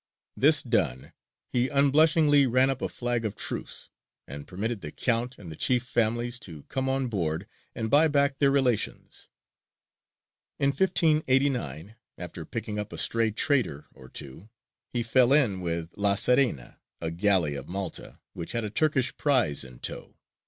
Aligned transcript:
This 0.35 0.63
done, 0.63 1.13
he 1.53 1.69
unblushingly 1.69 2.47
ran 2.47 2.71
up 2.71 2.81
a 2.81 2.89
flag 2.89 3.23
of 3.23 3.35
truce, 3.35 3.91
and 4.27 4.47
permitted 4.47 4.81
the 4.81 4.91
Count 4.91 5.37
and 5.37 5.51
the 5.51 5.55
chief 5.55 5.83
families 5.83 6.39
to 6.39 6.63
come 6.63 6.89
on 6.89 7.07
board 7.07 7.47
and 7.75 7.87
buy 7.87 8.07
back 8.07 8.39
their 8.39 8.49
relations. 8.49 9.27
In 10.57 10.69
1589, 10.69 11.97
after 12.17 12.45
picking 12.45 12.79
up 12.79 12.91
a 12.91 12.97
stray 12.97 13.29
trader 13.29 13.85
or 13.93 14.09
two, 14.09 14.49
he 14.91 15.03
fell 15.03 15.31
in 15.31 15.61
with 15.61 15.91
La 15.95 16.15
Serena, 16.15 16.79
a 16.99 17.11
galley 17.11 17.53
of 17.53 17.69
Malta, 17.69 18.19
which 18.33 18.53
had 18.53 18.63
a 18.63 18.71
Turkish 18.71 19.15
prize 19.17 19.63
in 19.63 19.77
tow. 19.77 20.17